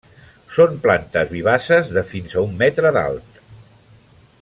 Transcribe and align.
Són 0.59 0.79
plantes 0.85 1.29
vivaces 1.35 1.93
de 1.99 2.05
fins 2.13 2.35
a 2.41 2.45
un 2.49 2.59
metre 2.65 2.95
d'alt. 2.97 3.41